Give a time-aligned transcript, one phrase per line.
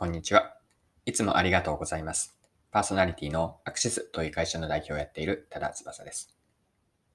[0.00, 0.54] こんにちは。
[1.04, 2.34] いつもありがとうございます。
[2.70, 6.34] パーソナリティのアクシスという会社の代表をやっている多田翼です。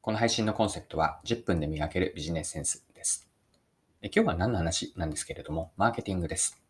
[0.02, 3.28] この配信のコンセプトは10分で磨けるビジネスセンスです。
[4.02, 6.62] で今日は何の話なんですけれども、マーケティングです。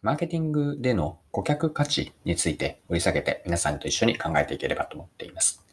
[0.00, 5.64] マーケティングでの顧客価値について掘り下げて皆さんと一緒に考えていければと思っています。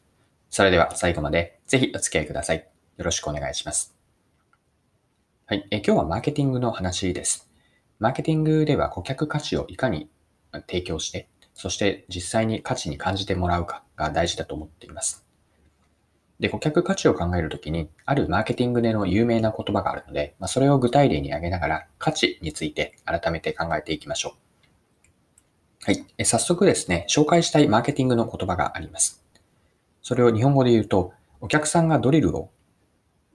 [0.49, 2.68] それでは最後までぜひお付き合いください。
[2.97, 3.95] よろしくお願いします。
[5.45, 5.68] はい。
[5.70, 7.50] え今日はマーケティングの話です。
[8.02, 10.09] マーケティングでは顧客価値をいかに
[10.51, 15.23] 提供して、そして実際に価値に感じてもらうかが大事だと思っています。
[16.39, 24.33] で、顧客価値を考えるときに、あるマーケティングでの有名な言葉があるので、まあ、それを具体例に挙げながら、価値について改めて考えていきましょ
[25.83, 25.86] う。
[25.86, 26.04] はい。
[26.18, 29.23] え早速ですね、紹介したいマーケティングの言葉があります。
[30.01, 32.50] それを日本語で言うと、お客さんがドリルを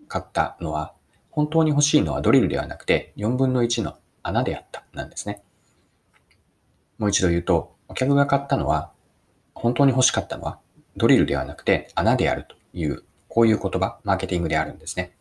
[0.09, 0.93] 買ったのは、
[1.31, 3.95] 本当に欲しいのはドリルではなくて、4分の1の
[4.27, 5.43] 穴であった、なんですね。
[6.99, 8.91] もう一度言うと、お客が買ったのは、
[9.55, 10.59] 本当に欲しかったのは、
[10.97, 15.13] ドリルではなくて穴であるという、こういう言葉、マーケティングであるんですね。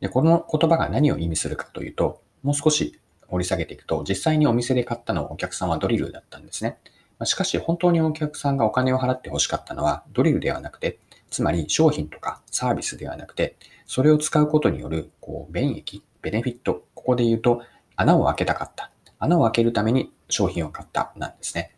[0.00, 6.78] で、この言葉が何を意味するかというと、もう少し掘り下げていくと、実際にお店で買ったのお客さんはドリルだったんですね。
[7.24, 10.98] しかし、本当にお客さんがお金を払って欲しかったのは、ドリルではなくて、
[11.30, 17.62] つまり商品とかサービスではなくて、それを使うことによる、こう、便益、ベネフィット、ここで言うと、
[18.00, 18.90] 穴を開けたかった。
[19.18, 21.74] 穴を開けるために商品を買った、なんですね。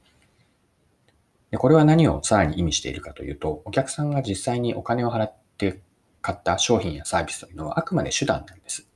[1.51, 5.81] でこれは何をさらに意味しているかというと、お客さんが実際にお金を払って
[6.21, 8.87] 買った商品やサービスというのはあくまで手段なんです。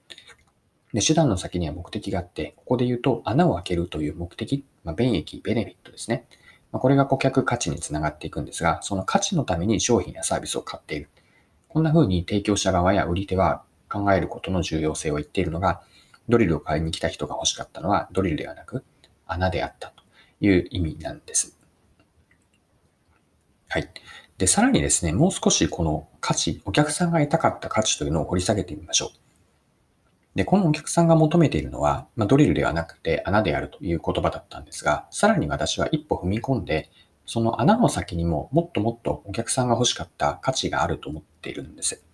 [0.92, 6.26] で、手段の先には目的があって、ここで言うと穴を開けるという目的、まあ、便益、ベネフィットですね。
[6.70, 11.10] まあ、これが顧客価値につながっていくんですが、その価値のために商品やサービスを買っている。
[11.68, 15.82] こんな風に提供者側や売り手は考えることの重要性を言っているのが、
[16.28, 18.84] ドリルを買いに来た人が欲しかったのはドリルではなく
[19.26, 20.04] 穴であったと
[20.40, 21.58] いう意味なんです。
[23.68, 23.90] はい。
[24.38, 29.08] で、さらにですね、もう少しこの価値、お客さんが得たかった価値というのを掘り下げてみましょう。
[30.36, 36.90] で、このお客さんが求めているのは、まあ、ドリルではなくて穴であるという言葉だったんですが、さらに私は一歩踏み込んで、
[37.24, 42.05] その穴の先にももっともっとお客さんが欲しかった価値があると思っているんです。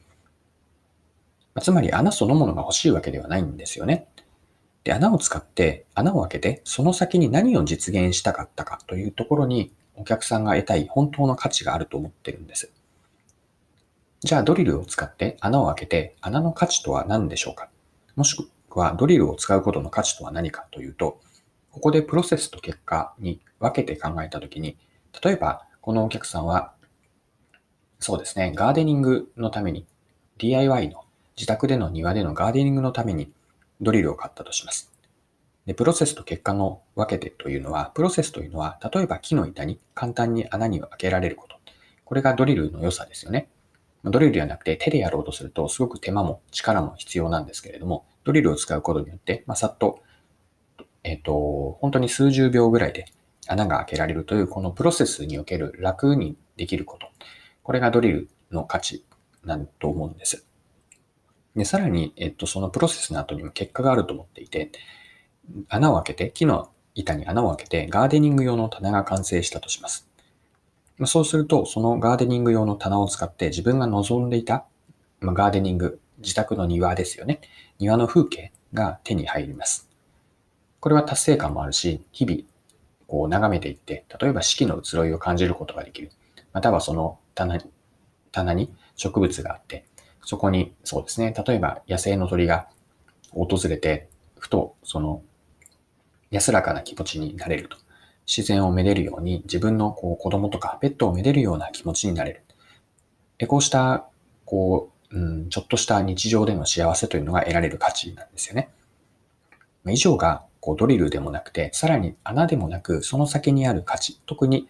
[1.60, 4.08] つまり穴そのものが欲しいわけではないんですよね。
[4.84, 12.72] で、穴を使って、穴を開けて、その先に何を実現したかったかというところに、お客さんが得たい本当の価値があると思ってるんです。
[14.20, 17.68] じゃあドリルを使って穴を開けて、穴の価値とは何でしょうか？
[18.16, 18.34] もし
[18.70, 21.20] くはドリルを使うことの価値とは何かというと、
[21.70, 24.78] ここでプロセスと結果に分けて考えたときに、
[25.22, 26.72] 例えばこのお客さんは、
[28.00, 29.86] そうですね、ガーデニングのために
[30.38, 31.01] DIY の
[31.36, 33.32] 自宅での庭でのガーデニングのために
[33.80, 34.92] ドリルを買ったとします。
[35.66, 41.56] で、プロセスと結果の分けてというのは、プロセスというのは、例えば木の板に簡単に穴に開けられること。
[42.04, 43.48] これがドリルの良さですよね。
[44.04, 50.02] ドリルではなくて手でやろうとすると、すごく手間も力も必要なんですけれども、ドリルを使うことによって、まあ、さっと、
[51.04, 53.06] えっ、と、本当に数十秒ぐらいで
[53.46, 57.08] 穴が開けられるという、このプロセスにおける楽にできること。
[57.62, 59.04] これがドリルの価値
[59.44, 60.44] なんと思うんです。
[61.56, 64.70] で、さらに、えっと、そのプロセスの後にも結果があると思っていて、
[65.68, 70.08] 穴を開けて、木の板に穴を開けて、ガーデニング用の棚が完成したとします。
[71.06, 74.64] そうすると、そのガーデニング用の棚を使って自分が望んでいた、
[75.20, 77.40] まあ、ガーデニング、自宅の庭ですよね。
[77.78, 79.88] 庭の風景が手に入ります。
[80.80, 82.42] これは達成感もあるし、日々、
[83.06, 86.10] こう眺めていって、例えば四季の移ろいを感じることができる。
[86.52, 87.64] またはその棚に
[88.32, 89.84] 棚に植物があって、
[90.24, 92.68] そこに、そうですね、例えば野生の鳥が
[93.30, 95.22] 訪れて、ふとその
[96.30, 97.76] 安らかな気持ちになれると。
[98.26, 102.42] 自然をめでるように自分のこう子供とかペットをめでるような気持ちになれる。
[103.38, 104.06] でこうした、
[104.44, 108.70] こう、うん、ちょっとした日常での幸せというのが得られる価値なんですよね。
[109.88, 114.20] 以上がこうドリルでもなくて、さらに穴でもなく、その先にある価値。
[114.26, 114.68] 特に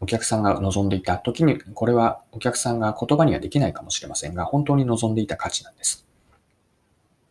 [0.00, 6.06] お客さんが望んでいた時に、これはお客さんが言葉にはできないかもしれませんが、本当に望んでいた価値なんです。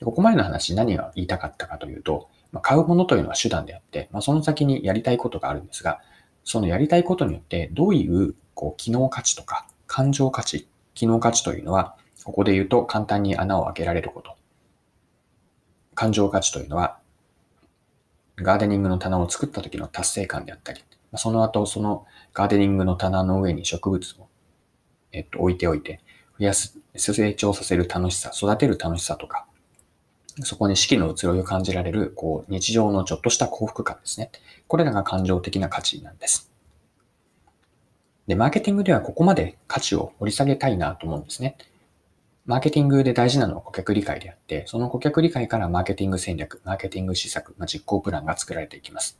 [0.03, 6.01] ここまでの話、何が言いたかったかというと、ま買うものというのは手段であって、まあ、その先にやりたいことがあるんですが、
[6.43, 14.35] そのやりたいことによって、どういうこう機能価値とか感情価値、機能価値というのは、ここで言うと簡単に穴を開けられること。
[15.95, 16.99] 感情価値というのは、
[18.35, 20.83] ガーデニングの棚を作った時の達成感であったり、
[21.15, 24.27] その後、そのガーデニングの棚の上に植物を、
[25.11, 26.01] えっと、置いておいて、
[26.39, 29.45] 増やす、成長させる楽しさ、育てる楽しさとか、
[30.43, 34.31] そこに四季の移ろいを感じられる、こう、日常のちょっとした幸福感ですね。
[34.67, 36.51] これらが感情的な価値なんです。
[38.27, 41.57] で、マーケティングではここまで価値を掘り下げたいなと思うんですね。
[42.45, 49.17] マーケティングで大事なのは顧客理解であって、その顧客理解からマーケティング戦略、マーケティング施策、まあ、実行プランが作られていきます。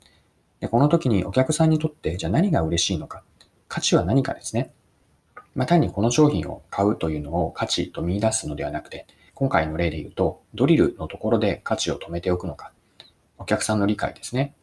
[0.60, 3.24] で、この時にお客さんにとってじゃあ何が嬉しいのか、
[3.68, 4.72] 価値は何かですね。
[5.56, 12.72] まあ、単にこの商品を買うというのを価値と見出すのではなくて、今回の例で言うと、ドリルのところで価値を止めておくのか、
[13.38, 14.56] お客さんの理解ですね。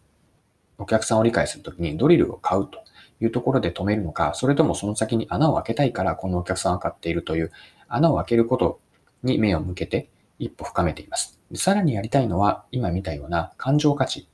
[0.79, 2.82] お客さんを理解するときにドリルを買うと
[3.20, 7.52] いうところで止めるのか、それともその先に穴を開けたいからこのお客さんを買っているという
[7.88, 8.81] 穴を開けること
[9.23, 10.08] に目を向けて
[10.38, 11.41] 一歩深めています。
[11.55, 14.29] さらにやりたいのは今見たような感情価値。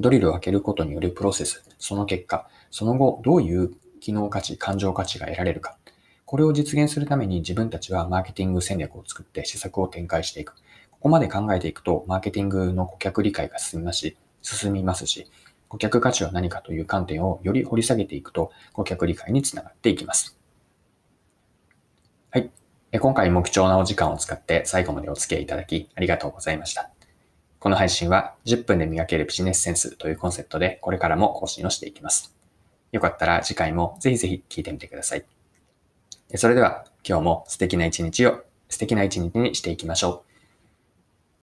[0.00, 5.76] ドリルを開けることによるプロセス、その結果、その後どういう機能価値、感情価値が得られるか。
[6.24, 10.54] これを実現するために自分たちはマーケティング戦略を作って施策を展開していく。
[10.90, 15.26] ここまで考えていくと、マーケティングの顧客理解が進みますし、進みますし、
[15.68, 20.38] 顧客価値は何かという観点をより掘り下げていくと、顧客理解につながっていきます。
[22.30, 22.50] はい。
[23.00, 26.97] 今回も貴重なお時間を使って最後までお付き合いいただきありがとうございました。
[27.60, 32.34] この配信は10分で磨けるビジネスセンスというコンセプトでこれからも更新をしていきます。
[32.92, 35.24] よかったら次回もぜひぜひ聞いてみてください。
[36.34, 40.27] それでは今日も素敵な一日を素敵な一日にしていきましょう。